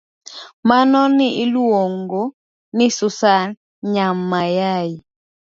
Mano 0.67 0.99
ne 1.15 1.27
Iluong'o 1.43 2.23
ni 2.77 2.87
Susan 2.97 3.47
Nya 3.91 4.07
Mayai 4.29 4.91